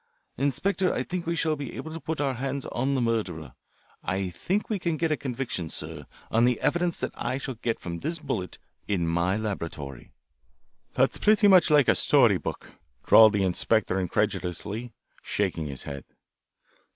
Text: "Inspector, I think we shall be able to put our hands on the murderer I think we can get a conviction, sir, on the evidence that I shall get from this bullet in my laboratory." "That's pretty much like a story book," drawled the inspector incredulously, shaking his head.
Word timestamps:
"Inspector, 0.35 0.91
I 0.91 1.03
think 1.03 1.27
we 1.27 1.35
shall 1.35 1.55
be 1.55 1.75
able 1.75 1.91
to 1.91 1.99
put 1.99 2.19
our 2.19 2.33
hands 2.33 2.65
on 2.65 2.95
the 2.95 3.01
murderer 3.01 3.53
I 4.01 4.31
think 4.31 4.67
we 4.67 4.79
can 4.79 4.97
get 4.97 5.11
a 5.11 5.15
conviction, 5.15 5.69
sir, 5.69 6.07
on 6.31 6.43
the 6.45 6.59
evidence 6.59 6.99
that 7.01 7.11
I 7.13 7.37
shall 7.37 7.53
get 7.53 7.79
from 7.79 7.99
this 7.99 8.17
bullet 8.17 8.57
in 8.87 9.07
my 9.07 9.37
laboratory." 9.37 10.11
"That's 10.95 11.19
pretty 11.19 11.47
much 11.47 11.69
like 11.69 11.87
a 11.87 11.93
story 11.93 12.39
book," 12.39 12.71
drawled 13.05 13.33
the 13.33 13.43
inspector 13.43 13.99
incredulously, 13.99 14.91
shaking 15.21 15.67
his 15.67 15.83
head. 15.83 16.03